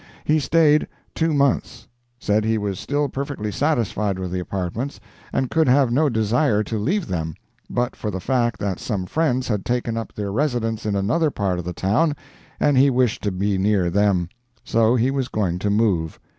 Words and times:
He 0.23 0.39
staid 0.39 0.87
two 1.13 1.31
months, 1.31 1.87
said 2.17 2.43
he 2.43 2.57
was 2.57 2.79
still 2.79 3.07
perfectly 3.07 3.51
satisfied 3.51 4.17
with 4.17 4.31
the 4.31 4.39
apartments, 4.39 4.99
and 5.31 5.51
could 5.51 5.67
have 5.67 5.91
no 5.91 6.09
desire 6.09 6.63
to 6.63 6.79
leave 6.79 7.05
them, 7.05 7.35
but 7.69 7.95
for 7.95 8.09
the 8.09 8.19
fact 8.19 8.59
that 8.61 8.79
some 8.79 9.05
friends 9.05 9.47
had 9.47 9.63
taken 9.63 9.97
up 9.97 10.11
their 10.11 10.31
residence 10.31 10.87
in 10.87 10.95
another 10.95 11.29
part 11.29 11.59
of 11.59 11.65
the 11.65 11.71
town, 11.73 12.15
and 12.59 12.79
he 12.79 12.89
wished 12.89 13.21
to 13.21 13.31
be 13.31 13.59
near 13.59 13.91
them—so 13.91 14.95
he 14.95 15.11
was 15.11 15.27
going 15.27 15.59
to 15.59 15.69
move. 15.69 16.19